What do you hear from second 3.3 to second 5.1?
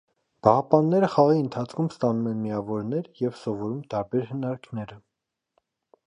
սովորում տարբեր հնարքները։